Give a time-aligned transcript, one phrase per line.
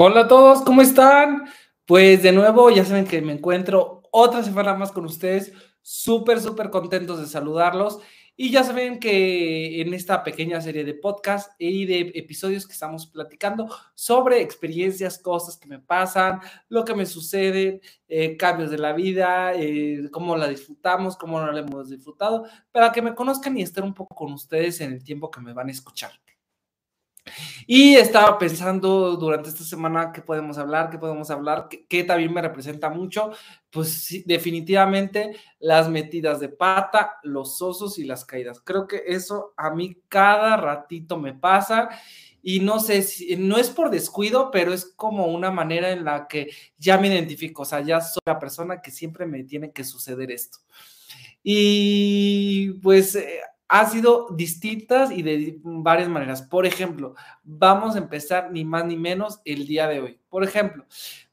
[0.00, 1.48] Hola a todos, ¿cómo están?
[1.84, 5.52] Pues de nuevo, ya saben que me encuentro otra semana más con ustedes,
[5.82, 7.98] súper, súper contentos de saludarlos.
[8.36, 13.08] Y ya saben que en esta pequeña serie de podcast y de episodios que estamos
[13.08, 16.38] platicando sobre experiencias, cosas que me pasan,
[16.68, 21.50] lo que me sucede, eh, cambios de la vida, eh, cómo la disfrutamos, cómo no
[21.50, 25.02] la hemos disfrutado, para que me conozcan y estén un poco con ustedes en el
[25.02, 26.12] tiempo que me van a escuchar.
[27.66, 32.42] Y estaba pensando durante esta semana qué podemos hablar, qué podemos hablar, qué, también me
[32.42, 33.32] representa mucho.
[33.70, 38.60] Pues definitivamente las metidas de pata, los osos y las caídas.
[38.60, 41.90] Creo que eso a mí cada ratito me pasa
[42.42, 46.28] y no sé si no es por descuido, pero es como una manera en la
[46.28, 49.84] que ya me identifico, o sea, ya soy la persona que siempre me tiene que
[49.84, 50.58] suceder esto.
[51.42, 56.42] Y pues eh, ha sido distintas y de varias maneras.
[56.42, 57.14] Por ejemplo,
[57.44, 60.20] vamos a empezar ni más ni menos el día de hoy.
[60.30, 60.86] Por ejemplo,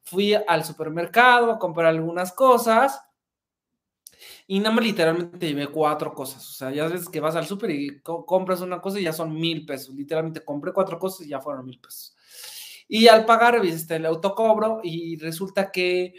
[0.04, 3.02] fui al supermercado a comprar algunas cosas
[4.48, 6.48] y nada más literalmente llevé cuatro cosas.
[6.50, 9.34] O sea, ya ves que vas al super y compras una cosa y ya son
[9.34, 9.96] mil pesos.
[9.96, 12.16] Literalmente compré cuatro cosas y ya fueron mil pesos.
[12.88, 16.14] Y al pagar, viste el autocobro y resulta que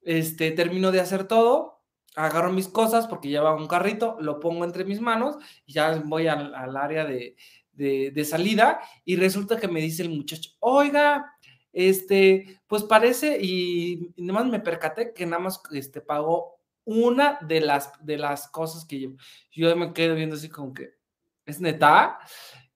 [0.00, 1.81] este, termino de hacer todo
[2.14, 6.26] agarro mis cosas porque lleva un carrito, lo pongo entre mis manos y ya voy
[6.26, 11.36] al, área de, salida y resulta que me dice el muchacho, oiga,
[11.72, 17.60] este, pues parece y, nada más me percaté que nada más este, pagó una de
[17.60, 19.10] las, de las cosas que yo,
[19.52, 20.94] yo me quedo viendo así como que,
[21.46, 22.18] ¿es neta?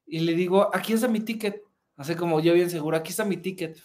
[0.07, 1.63] Y le digo, aquí está mi ticket,
[1.97, 3.77] así como yo bien seguro, aquí está mi ticket.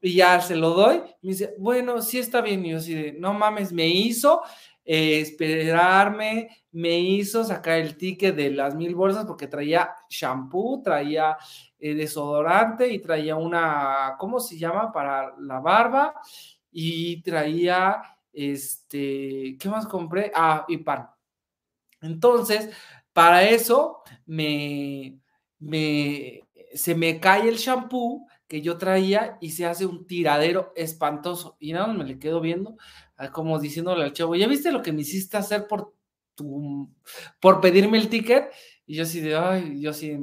[0.00, 2.64] Y ya se lo doy, me dice, bueno, sí está bien.
[2.64, 4.42] Y yo así de, no mames, me hizo
[4.86, 11.36] eh, esperarme, me hizo sacar el ticket de las mil bolsas porque traía shampoo, traía
[11.78, 14.92] eh, desodorante y traía una, ¿cómo se llama?
[14.92, 16.14] Para la barba
[16.70, 18.00] y traía,
[18.32, 20.30] este, ¿qué más compré?
[20.32, 21.10] Ah, y pan.
[22.00, 22.70] Entonces,
[23.12, 25.18] para eso me,
[25.58, 26.42] me,
[26.74, 31.56] se me cae el shampoo que yo traía y se hace un tiradero espantoso.
[31.58, 32.76] Y nada, me le quedo viendo
[33.32, 35.94] como diciéndole al chavo, ¿ya viste lo que me hiciste hacer por
[36.34, 36.90] tu,
[37.40, 38.50] por pedirme el ticket?
[38.86, 40.16] Y yo así de, ay, yo así,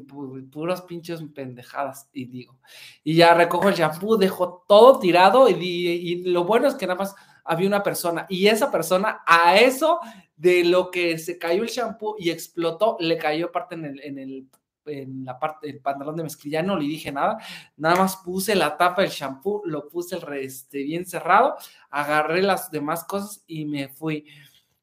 [0.52, 2.58] puras pinches pendejadas, y digo,
[3.04, 7.14] y ya recojo el shampoo, dejo todo tirado, y, lo bueno es que nada más
[7.44, 10.00] había una persona, y esa persona a eso
[10.38, 14.48] de lo que se cayó el shampoo y explotó, le cayó parte en el
[14.86, 17.38] en la parte del pantalón de mezclilla, no le dije nada,
[17.78, 21.56] nada más puse la tapa del shampoo, lo puse este, bien cerrado,
[21.90, 24.26] agarré las demás cosas y me fui.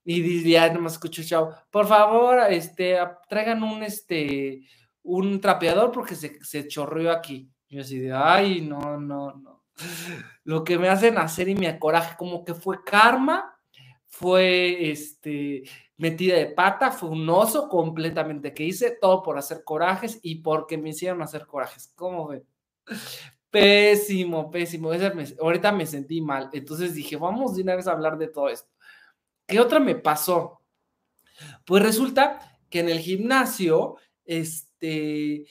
[0.05, 4.63] Y ya no me escucho, chao, por favor, este, traigan un, este,
[5.03, 7.51] un trapeador porque se, se chorreó aquí.
[7.69, 9.65] Yo así de, ay, no, no, no.
[10.45, 13.57] Lo que me hacen hacer y me acoraje, como que fue karma,
[14.09, 15.63] fue, este,
[16.01, 20.79] metida de pata, fue un oso completamente que hice todo por hacer corajes y porque
[20.79, 21.93] me hicieron hacer corajes.
[21.95, 22.43] ¿Cómo ven?
[23.51, 24.91] Pésimo, pésimo.
[25.41, 26.49] ahorita me sentí mal.
[26.55, 28.71] Entonces dije, vamos de una vez a hablar de todo esto.
[29.47, 30.63] ¿Qué otra me pasó?
[31.67, 35.45] Pues resulta que en el gimnasio, este,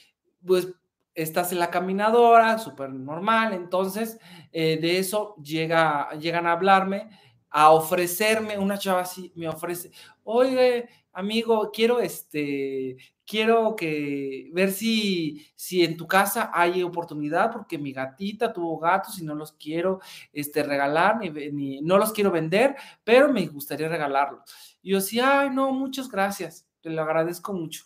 [0.43, 0.69] pues
[1.13, 3.53] estás en la caminadora, súper normal.
[3.53, 4.17] Entonces,
[4.51, 7.09] eh, de eso llega, llegan a hablarme
[7.49, 9.91] a ofrecerme, una chava así me ofrece,
[10.23, 17.77] oye, amigo, quiero este, quiero que ver si, si en tu casa hay oportunidad, porque
[17.77, 19.99] mi gatita tuvo gatos y no los quiero
[20.33, 24.41] este, regalar, ni, no los quiero vender, pero me gustaría regalarlos.
[24.81, 27.83] Y yo decía, ay, no, muchas gracias, te lo agradezco mucho.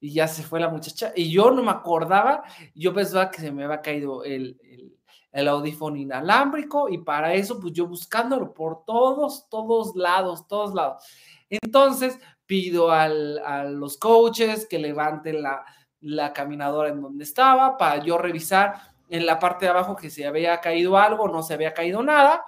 [0.00, 2.42] Y ya se fue la muchacha, y yo no me acordaba,
[2.74, 4.91] yo pensaba que se me había caído el el
[5.32, 11.04] audífono inalámbrico y para eso pues yo buscándolo por todos, todos lados, todos lados.
[11.48, 15.64] Entonces pido a los coaches que levanten la,
[16.00, 18.74] la caminadora en donde estaba para yo revisar
[19.08, 22.44] en la parte de abajo que se había caído algo, no se había caído nada.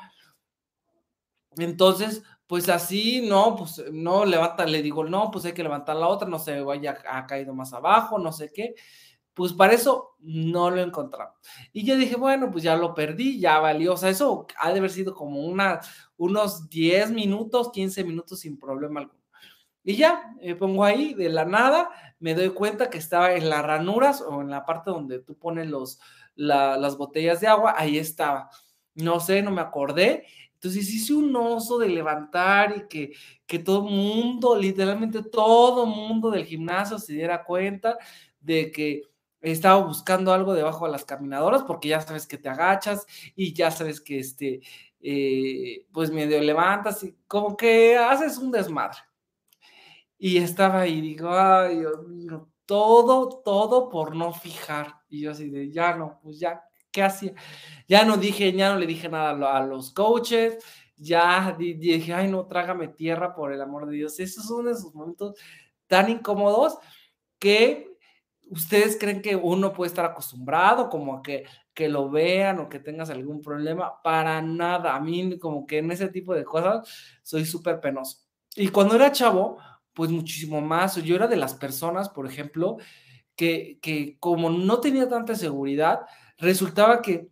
[1.57, 6.09] Entonces, pues así, no, pues no levanta, le digo, no, pues hay que levantar la
[6.09, 8.75] otra, no se vaya ha caído más abajo, no sé qué.
[9.35, 11.35] Pues para eso no lo encontramos.
[11.73, 13.95] Y yo dije, bueno, pues ya lo perdí, ya valió.
[13.95, 15.81] O sea, eso ha de haber sido como una,
[16.17, 19.21] unos 10 minutos, 15 minutos sin problema alguno.
[19.83, 23.63] Y ya, me pongo ahí de la nada, me doy cuenta que estaba en las
[23.63, 26.01] ranuras o en la parte donde tú pones los,
[26.37, 28.49] las botellas de agua, ahí estaba.
[28.95, 30.25] No sé, no me acordé.
[30.55, 33.13] Entonces hice un oso de levantar y que,
[33.45, 37.99] que todo mundo, literalmente todo mundo del gimnasio se diera cuenta
[38.41, 39.03] de que
[39.45, 43.07] estaba buscando algo debajo de las caminadoras porque ya sabes que te agachas
[43.37, 44.61] y ya sabes que este,
[45.01, 48.99] eh, pues medio levantas y como que haces un desmadre.
[50.19, 54.95] Y estaba ahí, digo, ay, Dios mío, todo, todo por no fijar.
[55.09, 57.35] Y yo así de, ya no, pues ya, ¿qué hacía?
[57.87, 60.57] Ya no dije, ya no le dije nada a los coaches,
[60.97, 64.19] ya dije, ay, no, trágame tierra por el amor de Dios.
[64.21, 65.37] Esos son esos momentos
[65.87, 66.79] tan incómodos
[67.39, 67.94] que
[68.51, 72.79] ustedes creen que uno puede estar acostumbrado, como a que, que lo vean o que
[72.79, 74.03] tengas algún problema.
[74.03, 74.95] Para nada.
[74.95, 76.89] A mí, como que en ese tipo de cosas,
[77.23, 78.19] soy súper penoso.
[78.57, 79.59] Y cuando era chavo,
[79.93, 80.97] pues muchísimo más.
[80.97, 82.79] Yo era de las personas, por ejemplo,
[83.37, 86.03] que, que como no tenía tanta seguridad,
[86.39, 87.29] resultaba que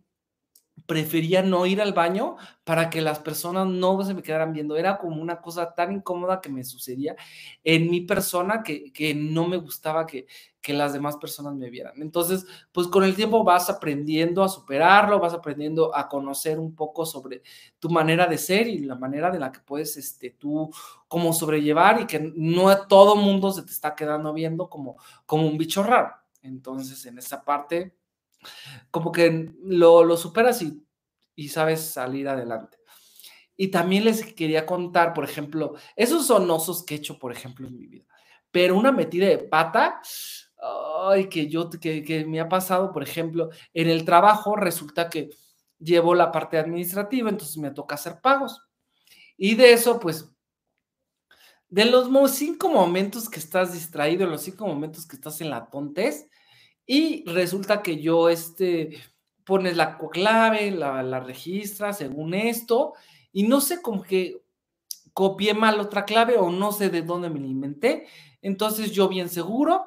[0.85, 4.75] prefería no ir al baño para que las personas no se me quedaran viendo.
[4.75, 7.15] Era como una cosa tan incómoda que me sucedía
[7.63, 10.27] en mi persona que, que no me gustaba que,
[10.61, 12.01] que, las demás personas me vieran.
[12.01, 17.05] Entonces, pues con el tiempo vas aprendiendo a superarlo, vas aprendiendo a conocer un poco
[17.05, 17.41] sobre
[17.79, 20.69] tu manera de ser y la manera de la que puedes este, tú
[21.07, 25.57] como sobrellevar y que no todo mundo se te está quedando viendo como, como un
[25.57, 26.13] bicho raro.
[26.41, 27.95] Entonces, en esa parte
[28.91, 30.85] como que lo, lo superas y,
[31.35, 32.77] y sabes salir adelante.
[33.55, 37.67] Y también les quería contar, por ejemplo, esos son osos que he hecho, por ejemplo,
[37.67, 38.05] en mi vida.
[38.51, 40.01] Pero una metida de pata,
[41.07, 45.29] ay, que yo, que, que me ha pasado, por ejemplo, en el trabajo, resulta que
[45.79, 48.61] llevo la parte administrativa, entonces me toca hacer pagos.
[49.37, 50.29] Y de eso, pues,
[51.69, 56.29] de los cinco momentos que estás distraído, los cinco momentos que estás en la tontez,
[56.85, 58.97] y resulta que yo, este,
[59.43, 61.25] pones la clave, la, la
[61.93, 62.93] según esto,
[63.31, 64.43] y no sé cómo que
[65.13, 68.07] copié mal otra clave o no sé de dónde me la inventé.
[68.41, 69.85] Entonces yo bien seguro,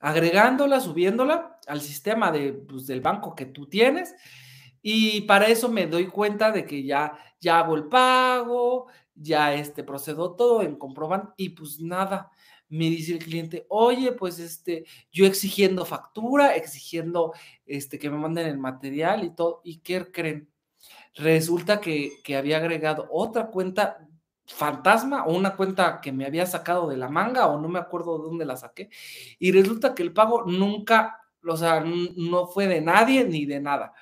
[0.00, 4.14] agregándola, subiéndola al sistema de, pues, del banco que tú tienes.
[4.82, 9.82] Y para eso me doy cuenta de que ya, ya hago el pago, ya este,
[9.82, 12.30] procedo todo en comprobante y pues nada,
[12.68, 17.32] me dice el cliente, oye, pues este, yo exigiendo factura, exigiendo
[17.66, 20.50] este, que me manden el material y todo, ¿y qué creen?
[21.14, 24.06] Resulta que, que había agregado otra cuenta
[24.46, 28.18] fantasma o una cuenta que me había sacado de la manga o no me acuerdo
[28.18, 28.88] de dónde la saqué
[29.38, 33.92] y resulta que el pago nunca, o sea, no fue de nadie ni de nada.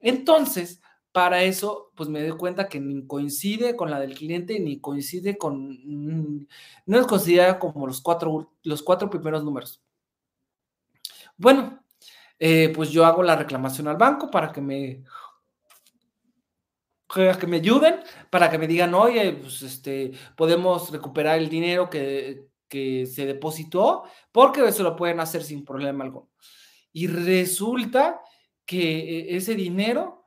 [0.00, 0.80] Entonces,
[1.18, 5.36] para eso, pues me doy cuenta que ni coincide con la del cliente, ni coincide
[5.36, 6.46] con,
[6.86, 9.82] no es considerada como los cuatro, los cuatro primeros números.
[11.36, 11.82] Bueno,
[12.38, 15.02] eh, pues yo hago la reclamación al banco para que me,
[17.12, 17.96] que me ayuden,
[18.30, 24.04] para que me digan, oye, pues este, podemos recuperar el dinero que, que se depositó,
[24.30, 26.30] porque eso lo pueden hacer sin problema alguno.
[26.92, 28.20] Y resulta
[28.64, 30.17] que eh, ese dinero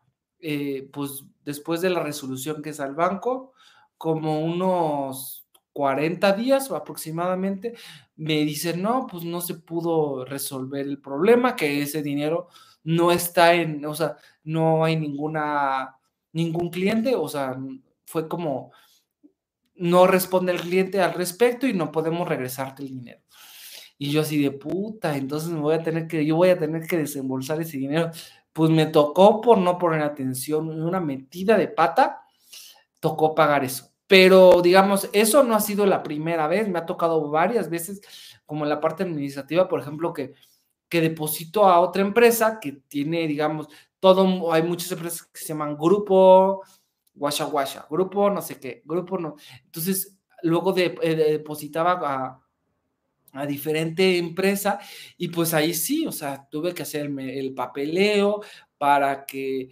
[0.41, 3.53] eh, pues después de la resolución que es al banco,
[3.97, 7.75] como unos 40 días aproximadamente,
[8.15, 12.47] me dicen, no, pues no se pudo resolver el problema, que ese dinero
[12.83, 15.97] no está en, o sea, no hay ninguna,
[16.33, 17.57] ningún cliente, o sea,
[18.05, 18.71] fue como,
[19.75, 23.21] no responde el cliente al respecto y no podemos regresarte el dinero.
[23.97, 26.88] Y yo así de puta, entonces me voy a tener que, yo voy a tener
[26.88, 28.11] que desembolsar ese dinero
[28.53, 32.24] pues me tocó por no poner atención, una metida de pata,
[33.00, 33.91] tocó pagar eso.
[34.08, 38.01] Pero digamos, eso no ha sido la primera vez, me ha tocado varias veces,
[38.46, 40.34] como en la parte administrativa, por ejemplo, que,
[40.89, 43.67] que deposito a otra empresa que tiene, digamos,
[44.00, 46.62] todo, hay muchas empresas que se llaman grupo,
[47.13, 49.36] guasha guasha, grupo no sé qué, grupo no.
[49.63, 52.41] Entonces, luego de, eh, depositaba a,
[53.33, 54.79] a diferente empresa
[55.17, 58.41] y pues ahí sí, o sea, tuve que hacerme el papeleo
[58.77, 59.69] para que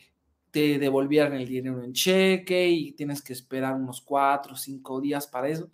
[0.52, 5.28] te devolvieran el dinero en cheque y tienes que esperar unos cuatro o cinco días
[5.28, 5.70] para eso.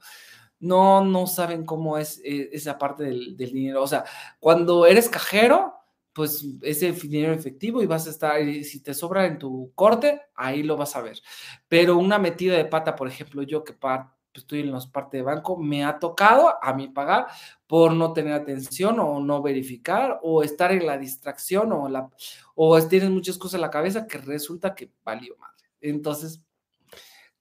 [0.60, 3.84] No, no saben cómo es eh, esa parte del, del, dinero.
[3.84, 4.04] O sea,
[4.40, 5.76] cuando eres cajero,
[6.16, 10.64] pues ese dinero efectivo y vas a estar, si te sobra en tu corte, ahí
[10.64, 11.22] lo vas a ver.
[11.68, 14.00] Pero una metida de pata, por ejemplo, yo que pues,
[14.40, 17.28] estoy en los partes de banco, me ha tocado a mí pagar
[17.68, 22.10] por no tener atención o no verificar o estar en la distracción o, la,
[22.56, 25.70] o tienes muchas cosas en la cabeza que resulta que valió madre.
[25.82, 26.44] Entonces,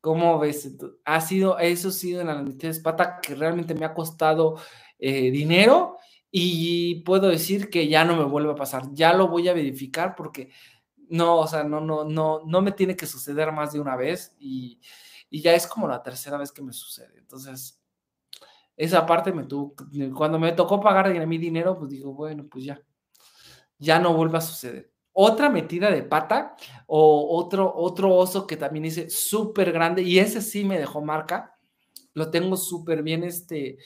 [0.01, 0.71] ¿cómo ves?
[1.05, 4.57] Ha sido, eso ha sido en la mitad de pata que realmente me ha costado
[4.99, 5.99] eh, dinero
[6.31, 10.15] y puedo decir que ya no me vuelve a pasar, ya lo voy a verificar
[10.17, 10.51] porque
[11.09, 14.35] no, o sea, no, no, no, no me tiene que suceder más de una vez
[14.39, 14.81] y
[15.35, 17.19] y ya es como la tercera vez que me sucede.
[17.19, 17.83] Entonces,
[18.77, 19.75] Esa parte me tuvo,
[20.15, 22.81] cuando me tocó pagar mi dinero, pues digo, bueno, pues ya,
[23.77, 24.93] ya no vuelva a suceder.
[25.13, 26.55] Otra metida de pata
[26.87, 31.59] o otro, otro oso que también hice súper grande y ese sí me dejó marca,
[32.13, 33.79] lo tengo súper bien este,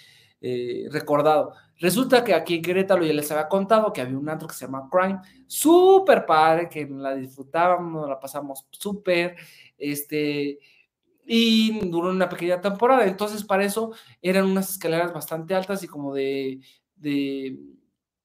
[0.43, 1.55] eh, recordado.
[1.79, 4.67] Resulta que aquí en Querétaro ya les había contado que había un antro que se
[4.67, 9.35] llama Crime, súper padre, que la disfrutábamos, la pasamos súper,
[9.79, 10.59] este,
[11.31, 13.05] y duró una pequeña temporada.
[13.05, 13.93] Entonces, para eso
[14.23, 16.61] eran unas escaleras bastante altas y como de,
[16.97, 17.59] de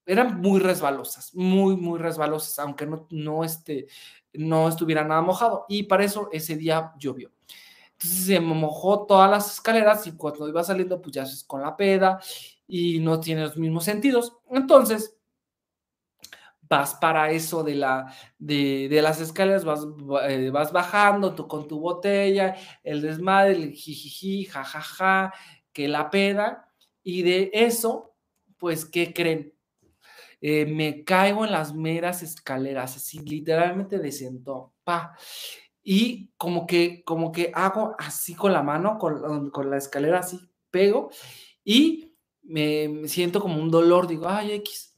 [0.05, 3.88] eran muy resbalosas, muy, muy resbalosas, aunque no, no, este,
[4.31, 5.65] no estuviera nada mojado.
[5.67, 7.33] Y para eso ese día llovió.
[7.91, 11.75] Entonces se mojó todas las escaleras y cuando iba saliendo, pues ya es con la
[11.75, 12.22] peda
[12.67, 14.38] y no tiene los mismos sentidos.
[14.50, 15.17] Entonces,
[16.70, 19.86] vas para eso de, la, de, las escaleras, vas,
[20.27, 25.34] eh, vas bajando tú, con tu botella, el desmadre, el jijiji, jajaja,
[25.72, 26.70] que la peda,
[27.03, 28.15] y de eso,
[28.58, 29.53] pues, ¿qué creen?
[30.41, 34.32] Eh, me caigo en las meras escaleras, así literalmente de
[34.84, 35.17] pa,
[35.82, 40.39] y como que, como que hago así con la mano, con, con la escalera así,
[40.72, 41.10] pego,
[41.63, 44.92] y me siento como un dolor, digo, ay, X,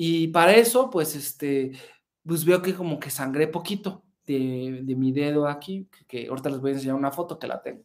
[0.00, 1.72] y para eso, pues, este,
[2.24, 6.70] pues veo que como que sangré poquito de, mi dedo aquí, que, ahorita les voy
[6.70, 7.82] a enseñar una foto que la tengo.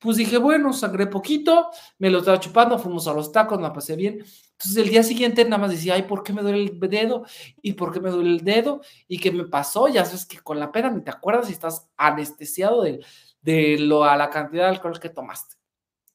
[0.00, 3.94] Pues dije, bueno, sangré poquito, me lo estaba chupando, fuimos a los tacos, me pasé
[3.94, 4.14] bien.
[4.14, 7.24] Entonces el día siguiente nada más decía, ay, ¿por qué me duele el dedo?
[7.62, 8.80] ¿Y por qué me duele el dedo?
[9.06, 9.86] ¿Y qué me pasó?
[9.86, 13.04] Ya sabes que con la pena ni te acuerdas si estás anestesiado de,
[13.40, 15.54] de lo, a la cantidad de alcohol que tomaste.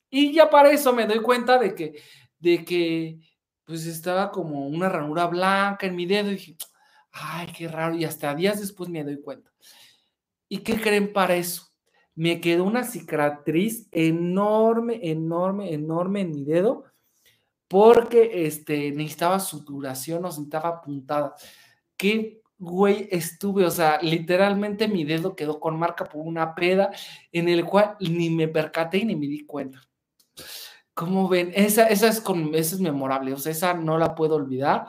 [0.09, 2.01] Y ya para eso me doy cuenta de que,
[2.39, 3.19] de que
[3.65, 6.57] pues estaba como una ranura blanca en mi dedo y dije,
[7.11, 7.95] ay, qué raro.
[7.95, 9.51] Y hasta días después me doy cuenta.
[10.47, 11.67] ¿Y qué creen para eso?
[12.13, 16.85] Me quedó una cicatriz enorme, enorme, enorme en mi dedo
[17.67, 21.35] porque este, necesitaba suturación o necesitaba puntada.
[21.97, 26.91] Qué güey estuve, o sea, literalmente mi dedo quedó con marca por una peda
[27.31, 29.81] en el cual ni me percaté ni me di cuenta.
[30.95, 31.51] ¿Cómo ven?
[31.53, 34.87] Esa, esa, es con, esa es memorable, o sea, esa no la puedo olvidar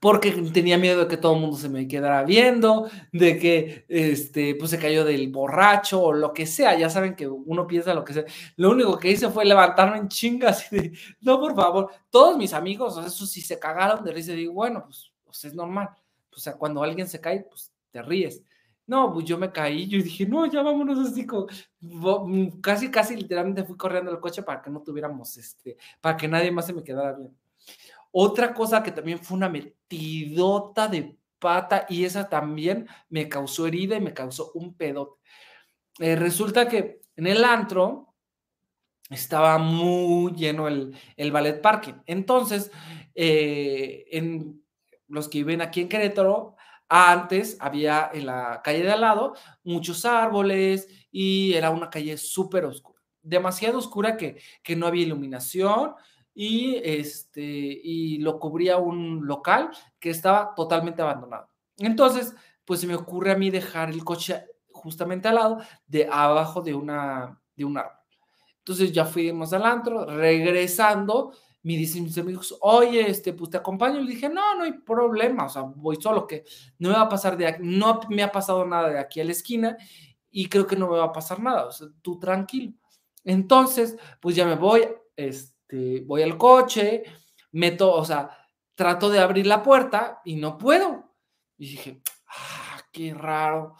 [0.00, 4.54] porque tenía miedo de que todo el mundo se me quedara viendo, de que este,
[4.54, 8.04] pues se cayó del borracho o lo que sea, ya saben que uno piensa lo
[8.04, 8.24] que sea.
[8.56, 12.52] Lo único que hice fue levantarme en chingas y de, no, por favor, todos mis
[12.52, 15.54] amigos, o sea, eso sí se cagaron de risa, y digo, bueno, pues, pues es
[15.54, 15.90] normal,
[16.34, 18.42] o sea, cuando alguien se cae, pues te ríes.
[18.88, 21.26] No, pues yo me caí, yo dije, no, ya vámonos así,
[21.80, 26.26] mm, casi, casi literalmente fui corriendo el coche para que no tuviéramos, este, para que
[26.26, 27.36] nadie más se me quedara bien.
[28.10, 33.96] Otra cosa que también fue una metidota de pata y esa también me causó herida
[33.96, 35.20] y me causó un pedote.
[35.98, 38.14] Eh, resulta que en el antro
[39.10, 41.94] estaba muy lleno el, el ballet parking.
[42.06, 42.70] Entonces,
[43.14, 44.62] eh, en
[45.08, 46.56] los que viven aquí en Querétaro,
[46.88, 52.64] antes había en la calle de al lado muchos árboles y era una calle súper
[52.64, 55.94] oscura, demasiado oscura que, que no había iluminación
[56.34, 61.50] y, este, y lo cubría un local que estaba totalmente abandonado.
[61.78, 66.60] Entonces, pues se me ocurre a mí dejar el coche justamente al lado, de abajo
[66.60, 67.98] de, una, de un árbol.
[68.58, 71.32] Entonces ya fuimos al antro, regresando,
[71.68, 74.00] me dicen mis amigos, oye, este, pues te acompaño.
[74.00, 76.44] Le dije, no, no hay problema, o sea, voy solo, que
[76.78, 79.24] no me va a pasar de aquí, no me ha pasado nada de aquí a
[79.24, 79.76] la esquina
[80.30, 82.72] y creo que no me va a pasar nada, o sea, tú tranquilo.
[83.22, 87.02] Entonces, pues ya me voy, este, voy al coche,
[87.52, 88.30] meto, o sea,
[88.74, 91.12] trato de abrir la puerta y no puedo.
[91.58, 93.76] Y dije, ah, qué raro.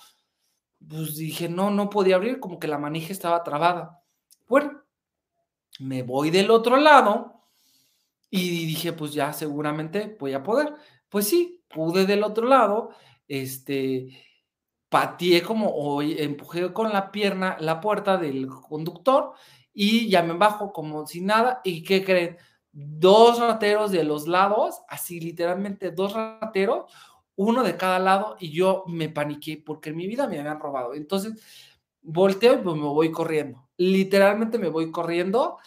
[0.87, 4.03] Pues dije, no, no podía abrir, como que la manija estaba trabada.
[4.47, 4.83] Bueno,
[5.79, 7.38] me voy del otro lado
[8.31, 10.75] y dije, pues ya seguramente voy a poder.
[11.09, 12.91] Pues sí, pude del otro lado,
[13.27, 14.09] este,
[14.89, 19.33] pateé como, o empujé con la pierna la puerta del conductor
[19.73, 21.61] y ya me bajo como si nada.
[21.65, 22.37] ¿Y qué creen?
[22.73, 26.93] Dos rateros de los lados, así literalmente dos rateros,
[27.37, 30.95] uno de cada lado, y yo me paniqué porque en mi vida me habían robado.
[30.95, 31.41] Entonces,
[32.03, 33.69] volteo y pues me voy corriendo.
[33.77, 35.59] Literalmente me voy corriendo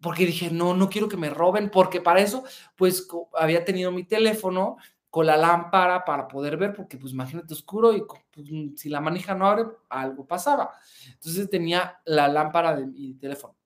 [0.00, 2.44] porque dije, no, no quiero que me roben, porque para eso,
[2.76, 4.76] pues había tenido mi teléfono
[5.10, 9.34] con la lámpara para poder ver, porque pues imagínate oscuro y pues, si la manija
[9.34, 10.72] no abre, algo pasaba.
[11.12, 13.56] Entonces tenía la lámpara de mi teléfono.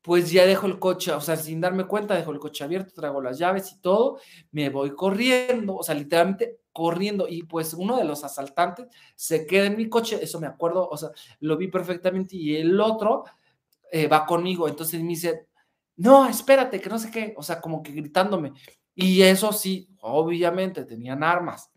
[0.00, 3.20] Pues ya dejo el coche, o sea, sin darme cuenta, dejo el coche abierto, traigo
[3.20, 4.18] las llaves y todo,
[4.50, 9.66] me voy corriendo, o sea, literalmente corriendo y pues uno de los asaltantes se queda
[9.66, 13.24] en mi coche, eso me acuerdo, o sea, lo vi perfectamente y el otro
[13.92, 14.66] eh, va conmigo.
[14.68, 15.46] Entonces me dice,
[15.96, 18.52] no, espérate, que no sé qué, o sea, como que gritándome.
[18.94, 21.70] Y eso sí, obviamente tenían armas.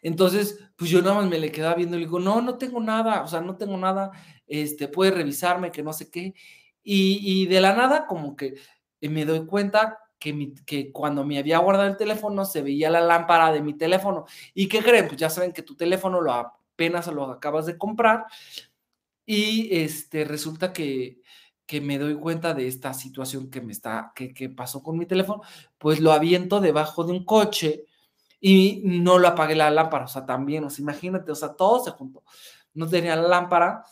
[0.00, 2.80] Entonces, pues yo nada más me le quedaba viendo y le digo, no, no tengo
[2.80, 4.12] nada, o sea, no tengo nada,
[4.46, 6.34] este, puede revisarme, que no sé qué.
[6.84, 8.54] Y, de la nada, como que
[9.00, 13.50] me doy cuenta que, que, cuando me había guardado el teléfono se veía la lámpara
[13.52, 14.26] de mi teléfono.
[14.54, 15.08] ¿Y qué creen?
[15.08, 18.26] Pues ya saben que tu teléfono lo apenas lo acabas de comprar
[19.26, 21.20] y este, resulta que,
[21.66, 25.04] que me doy cuenta de esta situación que me está, que, que pasó con mi
[25.04, 25.42] teléfono,
[25.78, 27.84] pues lo aviento debajo de un coche
[28.40, 31.82] y no lo apagué la lámpara, o sea, también, o sea, imagínate, o sea, todo
[31.84, 32.22] se juntó.
[32.74, 33.84] No tenía lámpara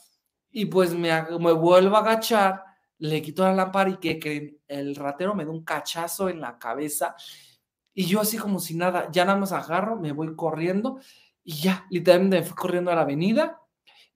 [0.50, 1.10] y pues me,
[1.40, 2.62] me vuelvo a agachar,
[2.98, 6.58] le quito la lámpara y que creen, el ratero me da un cachazo en la
[6.58, 7.16] cabeza
[7.92, 11.00] y yo así como si nada, ya nada más agarro, me voy corriendo
[11.42, 13.60] y ya, literalmente me fui corriendo a la avenida,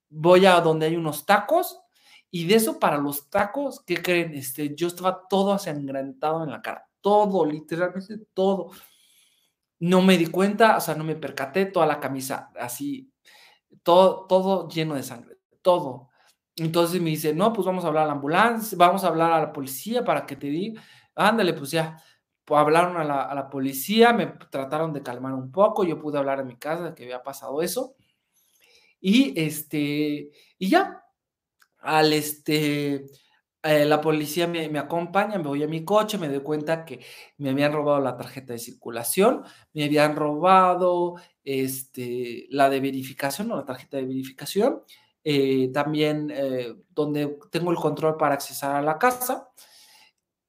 [0.09, 1.81] voy a donde hay unos tacos
[2.31, 4.35] y de eso para los tacos, ¿qué creen?
[4.35, 8.71] Este, yo estaba todo ensangrentado en la cara, todo, literalmente todo
[9.81, 13.13] no me di cuenta, o sea, no me percaté, toda la camisa así,
[13.83, 16.09] todo, todo lleno de sangre, todo.
[16.57, 19.41] Entonces me dice, no, pues vamos a hablar a la ambulancia, vamos a hablar a
[19.41, 20.83] la policía para que te diga,
[21.15, 21.97] ándale, pues ya,
[22.45, 26.19] pues hablaron a la, a la, policía, me trataron de calmar un poco, yo pude
[26.19, 27.95] hablar en mi casa de que había pasado eso,
[29.01, 31.05] y este, y ya,
[31.79, 33.07] al este,
[33.63, 37.01] eh, la policía me, me, acompaña, me voy a mi coche, me doy cuenta que
[37.39, 43.57] me habían robado la tarjeta de circulación, me habían robado este, la de verificación o
[43.57, 44.83] la tarjeta de verificación,
[45.25, 49.51] eh, también eh, donde tengo el control para accesar a la casa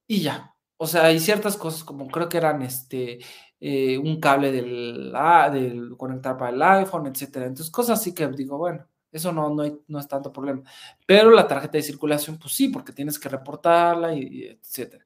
[0.07, 0.55] y ya.
[0.77, 3.19] O sea, hay ciertas cosas como creo que eran este,
[3.61, 5.13] un cable del,
[5.51, 7.45] del conectar para el iPhone, etcétera.
[7.45, 10.61] Entonces, cosas así que digo, bueno, eso no, no, no es tanto problema.
[11.05, 15.05] Pero la tarjeta de circulación, pues sí, porque tienes que reportarla y, etcétera.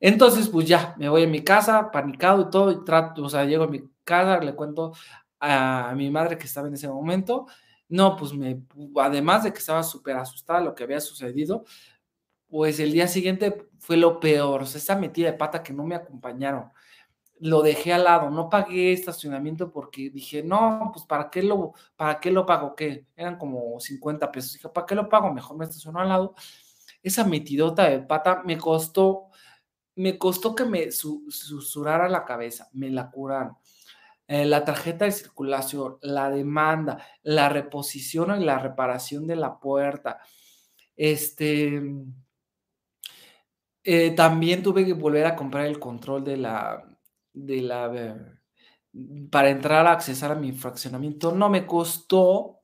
[0.00, 3.44] Entonces, pues ya, me voy a mi casa, panicado y todo, y trato, o sea,
[3.44, 4.92] llego a mi casa, le cuento
[5.40, 7.46] a, mi madre que estaba en ese momento.
[7.88, 8.62] No, pues me,
[8.96, 11.64] además de que estaba súper asustada lo que había sucedido,
[12.48, 15.84] pues el día siguiente fue lo peor, o sea, esa metida de pata que no
[15.84, 16.70] me acompañaron
[17.40, 22.20] lo dejé al lado, no pagué estacionamiento porque dije, no, pues ¿para qué lo, para
[22.20, 22.74] qué lo pago?
[22.74, 23.06] ¿Qué?
[23.16, 24.54] Eran como 50 pesos.
[24.54, 25.32] Dije, ¿para qué lo pago?
[25.32, 26.34] Mejor me estaciono al lado.
[27.02, 29.28] Esa metidota de pata me costó,
[29.94, 33.56] me costó que me susurrara la cabeza, me la curaron.
[34.26, 40.20] Eh, la tarjeta de circulación, la demanda, la reposición y la reparación de la puerta.
[40.96, 41.80] Este,
[43.84, 46.97] eh, también tuve que volver a comprar el control de la,
[47.46, 47.88] de la
[49.30, 52.60] para entrar a accesar a mi fraccionamiento no me costó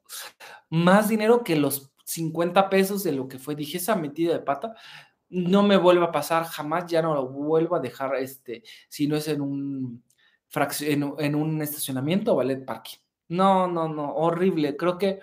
[0.71, 3.55] más dinero que los 50 pesos de lo que fue.
[3.55, 4.75] Dije, esa metida de pata
[5.29, 9.17] no me vuelve a pasar jamás, ya no lo vuelvo a dejar, este, si no
[9.17, 10.05] es en un,
[10.81, 12.99] en, en un estacionamiento o ballet parking.
[13.29, 14.77] No, no, no, horrible.
[14.77, 15.21] Creo que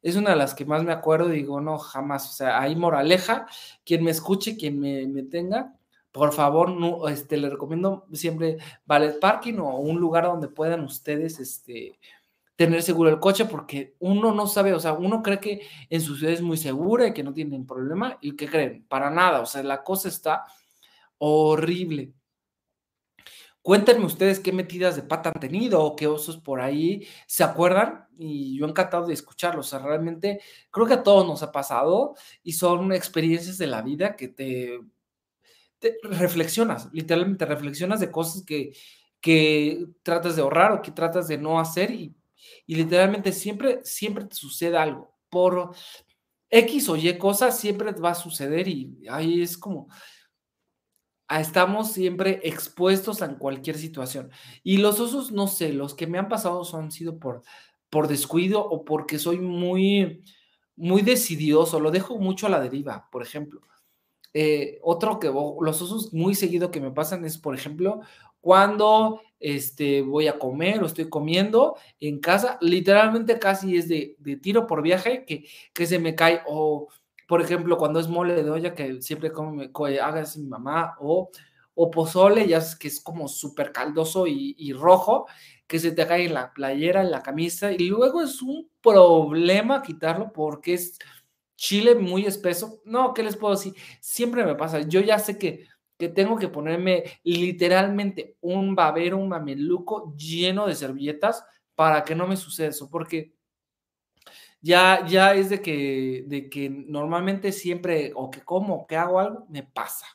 [0.00, 2.28] es una de las que más me acuerdo digo, no, jamás.
[2.30, 3.46] O sea, hay moraleja,
[3.84, 5.76] quien me escuche, quien me, me tenga,
[6.12, 6.76] por favor,
[7.10, 11.98] este, le recomiendo siempre ballet parking o un lugar donde puedan ustedes este,
[12.54, 16.16] tener seguro el coche, porque uno no sabe, o sea, uno cree que en su
[16.16, 19.46] ciudad es muy segura y que no tienen problema, y que creen, para nada, o
[19.46, 20.44] sea, la cosa está
[21.18, 22.12] horrible.
[23.62, 28.08] Cuéntenme ustedes qué metidas de pata han tenido o qué osos por ahí se acuerdan
[28.18, 29.66] y yo encantado de escucharlos.
[29.66, 30.40] O sea, realmente
[30.72, 34.80] creo que a todos nos ha pasado y son experiencias de la vida que te
[36.02, 38.72] reflexionas, literalmente reflexionas de cosas que,
[39.20, 42.14] que tratas de ahorrar o que tratas de no hacer y,
[42.66, 45.14] y literalmente siempre, siempre te sucede algo.
[45.28, 45.74] Por
[46.50, 49.88] X o Y cosas siempre va a suceder y ahí es como,
[51.40, 54.30] estamos siempre expuestos a cualquier situación.
[54.62, 57.42] Y los osos, no sé, los que me han pasado son sido por,
[57.90, 60.24] por descuido o porque soy muy,
[60.76, 63.62] muy decidioso, lo dejo mucho a la deriva, por ejemplo.
[64.34, 68.00] Eh, otro que los osos muy seguido que me pasan es, por ejemplo,
[68.40, 74.66] cuando este, voy a comer o estoy comiendo en casa, literalmente casi es de, tiro
[74.66, 76.40] por viaje que, que se me cae.
[76.46, 76.88] O,
[77.28, 81.30] por ejemplo, cuando es mole de olla, que siempre como me, haga mi mamá, o,
[81.74, 85.26] o pozole, ya que es como súper caldoso y, y rojo,
[85.66, 89.82] que se te cae en la playera, en la camisa, y luego es un problema
[89.82, 90.98] quitarlo porque es
[91.56, 92.80] chile muy espeso.
[92.84, 93.74] No, ¿qué les puedo decir?
[94.00, 94.80] Siempre me pasa.
[94.82, 95.66] Yo ya sé que,
[95.98, 102.26] que tengo que ponerme literalmente un babero, un mameluco lleno de servilletas para que no
[102.26, 103.34] me suceda eso, porque
[104.60, 109.18] Ya, ya es de que, de que normalmente siempre, o que como, o que hago
[109.18, 110.06] algo, me pasa.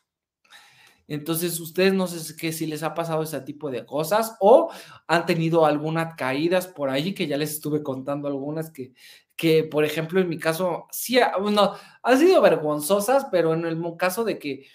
[1.08, 4.70] Entonces, ustedes no sé qué si les ha pasado ese tipo de cosas o
[5.08, 8.94] han tenido algunas caídas por ahí que ya les estuve contando algunas que,
[9.38, 11.74] que por ejemplo, en mi caso, sí, bueno,
[12.04, 14.68] han sido vergonzosas, pero en el caso de que,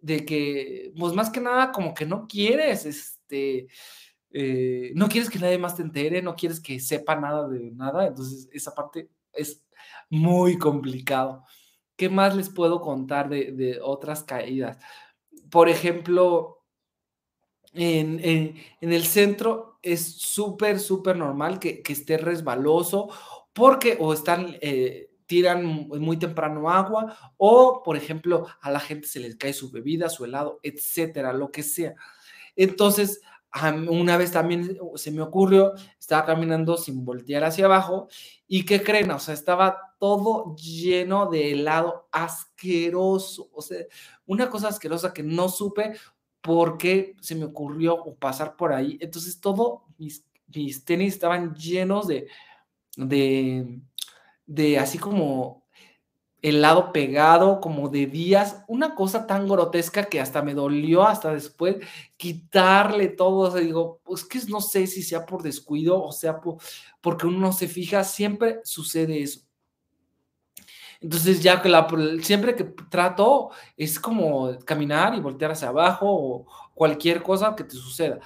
[0.00, 3.66] de que, pues más que nada, como que no quieres, este,
[4.30, 8.06] eh, no quieres que nadie más te entere, no quieres que sepa nada de nada,
[8.06, 9.64] entonces esa parte es
[10.08, 11.44] muy complicado.
[11.96, 14.78] ¿Qué más les puedo contar de, de otras caídas?
[15.50, 16.64] por ejemplo,
[17.72, 23.10] en, el centro es súper, súper normal que, esté resbaloso
[23.52, 29.20] porque o están, eh, tiran muy temprano agua o, por ejemplo, a la gente se
[29.20, 31.94] les cae su bebida, su helado, etcétera, lo que sea.
[32.56, 33.20] Entonces,
[33.88, 38.08] una vez también se me ocurrió, estaba caminando sin voltear hacia abajo
[38.48, 39.12] y ¿qué creen?
[39.12, 43.84] O sea, estaba todo lleno de helado asqueroso, o sea,
[44.26, 45.92] una cosa asquerosa que no supe
[46.40, 48.98] por qué se me ocurrió pasar por ahí.
[49.00, 52.26] Entonces, todo mis, mis tenis estaban llenos de,
[52.96, 53.80] de,
[54.46, 55.60] de así como
[56.42, 61.32] el lado pegado como de días, una cosa tan grotesca que hasta me dolió hasta
[61.32, 61.76] después
[62.16, 66.40] quitarle todo, o sea, digo, pues que no sé si sea por descuido o sea
[67.00, 69.40] porque uno no se fija, siempre sucede eso.
[71.00, 71.88] Entonces ya que la,
[72.22, 77.74] siempre que trato es como caminar y voltear hacia abajo o cualquier cosa que te
[77.74, 78.20] suceda.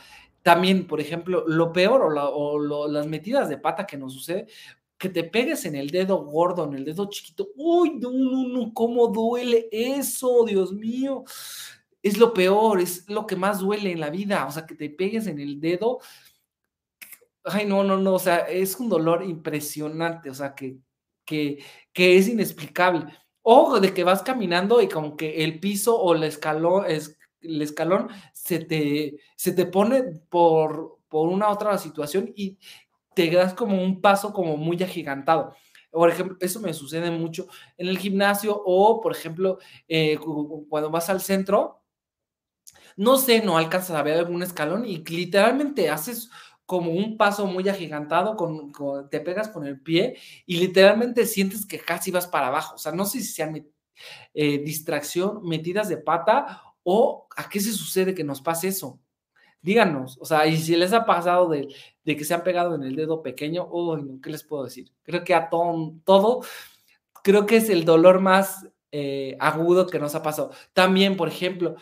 [0.45, 4.47] También, por ejemplo, lo peor o, las metidas de pata que nos sucede,
[4.99, 7.49] que te pegues en el dedo gordo, en el dedo chiquito.
[7.57, 11.25] Uy, no, no, no, cómo duele eso, Dios mío.
[12.03, 14.47] Es lo peor, es lo que más duele en la vida.
[14.47, 16.01] O sea, que te pegues en el dedo.
[17.45, 18.13] Ay, no, no, no.
[18.13, 20.29] O sea, es un dolor impresionante.
[20.29, 20.77] O sea, que,
[21.25, 23.07] que, que es inexplicable.
[23.41, 27.63] O de que vas caminando y como que el piso o el escalón, es, el
[27.63, 28.09] escalón
[28.45, 32.59] se te, se te pone por, por una otra situación y,
[33.15, 35.55] te das como un paso como muy agigantado.
[35.91, 37.47] Por ejemplo, eso me sucede mucho
[37.79, 40.19] en el gimnasio o, por ejemplo, eh,
[40.69, 41.81] cuando vas al centro,
[42.97, 46.31] no sé, no alcanzas a ver algún escalón y literalmente haces
[46.67, 48.73] como un paso muy agigantado, con,
[49.11, 52.75] te pegas con el pie y literalmente sientes que casi vas para abajo.
[52.75, 53.69] O sea, no sé si sean
[54.33, 59.01] eh, distracción, metidas de pata o a qué se sucede que nos pase eso
[59.65, 62.97] díganos, o sea, y si les ha pasado de, que se han pegado en el
[62.97, 64.93] dedo pequeño, oh, ¿qué les puedo decir?
[65.03, 66.43] Creo que a todo, todo
[67.23, 70.51] creo que es el dolor más eh, agudo que nos ha pasado.
[70.75, 71.77] También, por ejemplo,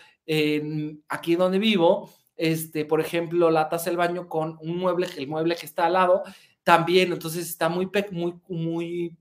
[1.08, 5.56] aquí donde vivo, este, por ejemplo, la taza del baño con un mueble, el mueble
[5.56, 6.22] que está al lado,
[6.62, 9.16] también, entonces está muy, muy, muy,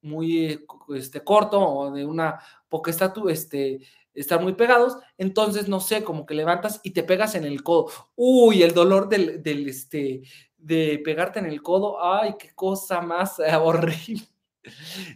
[0.00, 3.80] muy este, corto o de una poca estatura, este,
[4.14, 7.90] estar muy pegados, entonces, no sé, como que levantas y te pegas en el codo.
[8.16, 10.22] Uy, el dolor del, del este,
[10.56, 14.26] de pegarte en el codo, ay, qué cosa más horrible.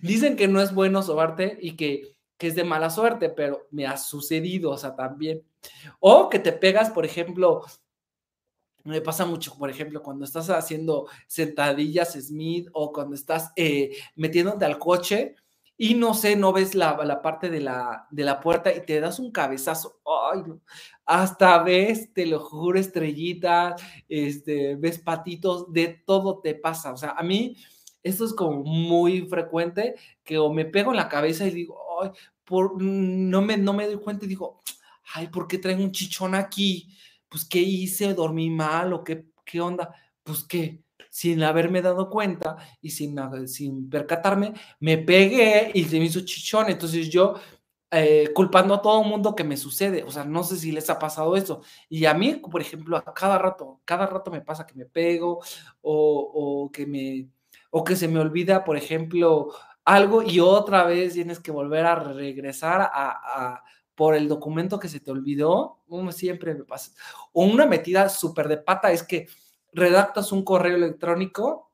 [0.02, 3.87] Dicen que no es bueno sobarte y que, que es de mala suerte, pero me
[3.87, 5.42] ha sucedido, o sea, también.
[6.00, 7.64] O que te pegas, por ejemplo,
[8.85, 14.64] me pasa mucho, por ejemplo, cuando estás haciendo sentadillas Smith o cuando estás eh, metiéndote
[14.64, 15.37] al coche
[15.76, 19.18] y no sé, no ves la, parte de la, de la, puerta y te das
[19.18, 20.00] un cabezazo.
[20.32, 20.42] Ay,
[21.04, 26.92] Hasta ves, te lo juro, estrellitas, este, ves patitos, de todo te pasa.
[26.92, 27.56] O sea, a mí
[28.02, 32.10] esto es como muy frecuente que o me pego en la cabeza y digo, ay,
[32.44, 34.62] por, no, me, no me doy cuenta y digo,
[35.14, 36.88] ay, ¿por qué traigo un chichón aquí?
[37.28, 38.14] Pues, ¿qué hice?
[38.14, 39.94] ¿Dormí mal o qué, qué onda?
[40.22, 40.84] Pues, ¿qué?
[41.11, 46.70] Sin haberme dado cuenta y sin, sin percatarme, me pegué y se me hizo chichón.
[46.70, 47.35] Entonces yo
[47.96, 50.02] eh, culpando a todo mundo que me sucede.
[50.02, 51.62] O sea, no sé si les ha pasado eso.
[51.88, 55.40] Y a mí, por ejemplo, a cada rato, cada rato me pasa que me pego
[55.80, 57.28] o, que me
[57.70, 59.52] o que se me olvida, por ejemplo,
[59.85, 63.62] algo y otra vez tienes que volver a regresar a,
[63.94, 65.85] por el documento que se te olvidó.
[66.11, 66.92] siempre me pasa.
[67.33, 69.28] O una metida súper de pata es que
[69.74, 71.72] redactas un correo electrónico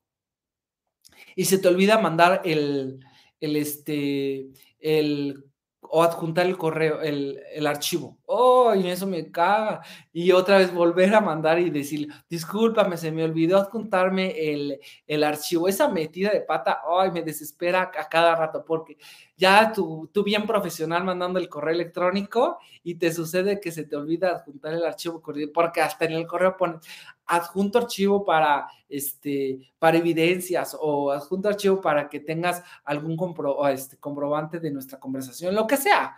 [1.36, 3.00] y se te olvida mandar el,
[3.40, 5.44] el este, el,
[5.80, 8.18] o adjuntar el correo, el, el archivo.
[8.26, 8.74] ¡Oh!
[8.74, 9.80] Y eso me caga.
[10.12, 15.24] Y otra vez volver a mandar y decir, discúlpame, se me olvidó adjuntarme el, el
[15.24, 15.68] archivo.
[15.68, 17.10] Esa metida de pata, ¡ay!
[17.10, 18.96] me desespera a cada rato porque
[19.40, 23.96] ya tú, tú bien profesional mandando el correo electrónico y te sucede que se te
[23.96, 25.22] olvida adjuntar el archivo,
[25.54, 26.78] porque hasta en el correo pone
[27.24, 33.96] adjunto archivo para, este, para evidencias o adjunto archivo para que tengas algún compro, este,
[33.96, 36.16] comprobante de nuestra conversación, lo que sea.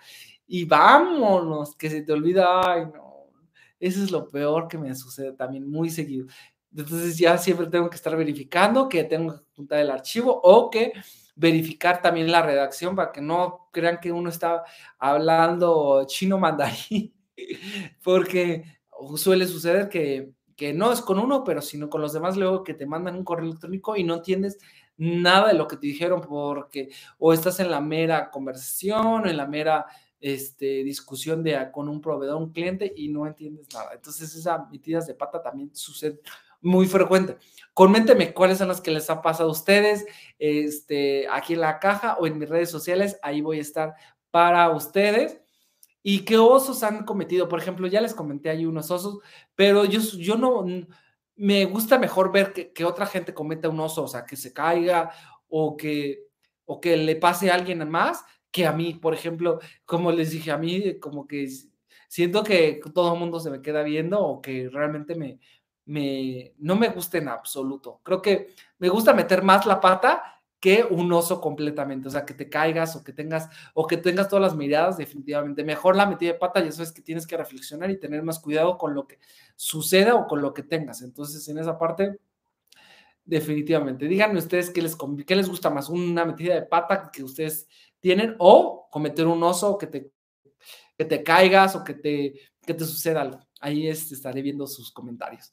[0.48, 3.28] Y vámonos, que se te olvida, ay no,
[3.78, 6.26] eso es lo peor que me sucede también muy seguido.
[6.74, 10.92] Entonces ya siempre tengo que estar verificando que tengo que juntar el archivo o que
[11.34, 14.64] verificar también la redacción para que no crean que uno está
[14.98, 17.14] hablando chino mandarín,
[18.04, 18.64] porque
[19.16, 22.74] suele suceder que, que no es con uno, pero sino con los demás luego que
[22.74, 24.58] te mandan un correo electrónico y no entiendes
[24.96, 29.46] nada de lo que te dijeron porque o estás en la mera conversación, en la
[29.46, 29.86] mera
[30.20, 33.90] este, discusión de, con un proveedor, un cliente y no entiendes nada.
[33.94, 36.20] Entonces esas metidas de pata también suceden
[36.62, 37.36] muy frecuente.
[37.74, 40.06] Coménteme cuáles son las que les ha pasado a ustedes,
[40.38, 43.94] este, aquí en la caja o en mis redes sociales, ahí voy a estar
[44.30, 45.40] para ustedes.
[46.02, 47.48] ¿Y qué osos han cometido?
[47.48, 49.18] Por ejemplo, ya les comenté ahí unos osos,
[49.54, 50.64] pero yo, yo no,
[51.36, 55.10] me gusta mejor ver que, otra gente cometa un oso, o sea, que se caiga
[55.48, 56.26] o que,
[56.64, 60.50] o que le pase a alguien más que a mí, por ejemplo, como les dije,
[60.50, 61.48] a mí como que
[62.08, 65.40] siento que todo el mundo se me queda viendo o que realmente me,
[65.86, 68.00] me, no me gusta en absoluto.
[68.02, 70.22] Creo que me gusta meter más la pata
[70.60, 74.28] que un oso completamente, o sea, que te caigas o que tengas o que tengas
[74.28, 75.64] todas las miradas, definitivamente.
[75.64, 78.38] Mejor la metida de pata y eso es que tienes que reflexionar y tener más
[78.38, 79.18] cuidado con lo que
[79.56, 81.02] suceda o con lo que tengas.
[81.02, 82.20] Entonces, en esa parte,
[83.24, 84.06] definitivamente.
[84.06, 87.66] Díganme ustedes qué les, qué les gusta más, una metida de pata que ustedes
[87.98, 90.12] tienen o cometer un oso que te,
[90.96, 93.40] que te caigas o que te, que te suceda algo.
[93.60, 95.52] Ahí estaré viendo sus comentarios.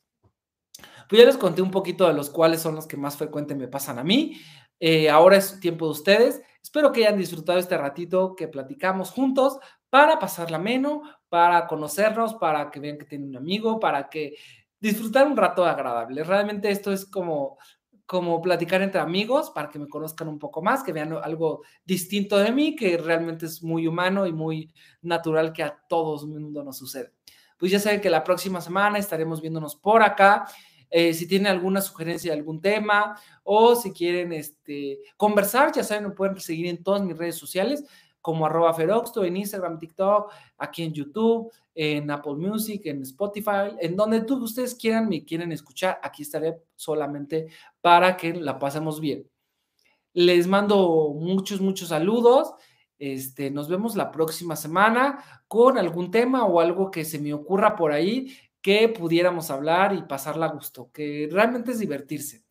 [1.07, 3.67] Pues ya les conté un poquito de los cuales son los que más frecuente me
[3.67, 4.39] pasan a mí.
[4.79, 6.41] Eh, ahora es tiempo de ustedes.
[6.61, 9.57] Espero que hayan disfrutado este ratito que platicamos juntos
[9.89, 14.35] para pasarla menos, para conocernos, para que vean que tienen un amigo, para que
[14.79, 16.23] disfrutar un rato agradable.
[16.23, 17.57] Realmente esto es como
[18.09, 22.39] como platicar entre amigos para que me conozcan un poco más, que vean algo distinto
[22.39, 26.63] de mí, que realmente es muy humano y muy natural que a todo el mundo
[26.63, 27.13] nos sucede.
[27.59, 30.47] Pues ya saben que la próxima semana estaremos viéndonos por acá
[30.89, 36.05] eh, si tienen alguna sugerencia de algún tema o si quieren este, conversar, ya saben,
[36.05, 37.85] me pueden seguir en todas mis redes sociales
[38.21, 44.21] como feroxto, en Instagram, TikTok, aquí en YouTube, en Apple Music, en Spotify, en donde
[44.21, 47.47] tú, ustedes quieran, me quieren escuchar, aquí estaré solamente
[47.79, 49.25] para que la pasemos bien.
[50.13, 52.53] Les mando muchos, muchos saludos.
[52.99, 57.75] Este, nos vemos la próxima semana con algún tema o algo que se me ocurra
[57.75, 62.43] por ahí que pudiéramos hablar y pasarla a gusto, que realmente es divertirse.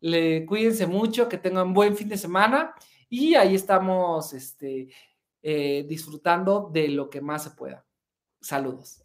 [0.00, 2.74] Le, cuídense mucho, que tengan buen fin de semana
[3.08, 4.90] y ahí estamos este,
[5.42, 7.86] eh, disfrutando de lo que más se pueda.
[8.40, 9.03] Saludos.